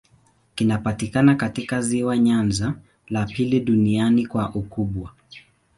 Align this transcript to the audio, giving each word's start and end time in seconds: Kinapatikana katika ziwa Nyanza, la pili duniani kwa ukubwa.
Kinapatikana 0.55 1.35
katika 1.35 1.81
ziwa 1.81 2.17
Nyanza, 2.17 2.73
la 3.07 3.25
pili 3.25 3.59
duniani 3.59 4.27
kwa 4.27 4.49
ukubwa. 4.55 5.11